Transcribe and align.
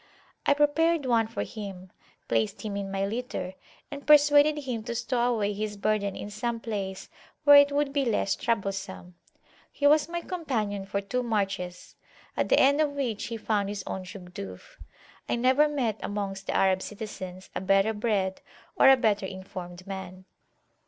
I 0.47 0.55
prepared 0.55 1.05
one 1.05 1.27
for 1.27 1.43
him, 1.43 1.91
placed 2.27 2.63
him 2.63 2.75
in 2.75 2.89
my 2.89 3.05
litter, 3.05 3.53
and 3.91 4.07
persuaded 4.07 4.57
him 4.63 4.81
to 4.85 4.95
stow 4.95 5.31
away 5.35 5.53
his 5.53 5.77
burden 5.77 6.15
in 6.15 6.31
some 6.31 6.59
place 6.59 7.07
where 7.43 7.57
it 7.57 7.71
would 7.71 7.93
be 7.93 8.03
less 8.03 8.35
troublesome. 8.35 9.13
He 9.71 9.85
was 9.85 10.09
my 10.09 10.21
companion 10.21 10.87
for 10.87 11.01
two 11.01 11.21
marches, 11.21 11.95
at 12.35 12.49
the 12.49 12.59
end 12.59 12.81
of 12.81 12.93
which 12.93 13.25
he 13.27 13.37
found 13.37 13.69
his 13.69 13.83
own 13.85 14.03
Shugduf. 14.03 14.79
I 15.29 15.35
never 15.35 15.67
met 15.67 15.99
amongst 16.01 16.47
the 16.47 16.55
Arab 16.55 16.81
citizens 16.81 17.51
a 17.53 17.61
better 17.61 17.93
bred 17.93 18.41
or 18.75 18.89
a 18.89 18.97
better 18.97 19.27
informed 19.27 19.85
man. 19.85 20.25